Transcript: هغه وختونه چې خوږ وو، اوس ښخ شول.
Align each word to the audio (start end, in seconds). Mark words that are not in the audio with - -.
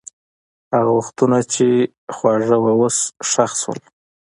هغه 0.73 0.91
وختونه 0.99 1.37
چې 1.53 1.67
خوږ 2.15 2.41
وو، 2.63 2.71
اوس 2.77 2.97
ښخ 3.29 3.51
شول. 3.61 3.79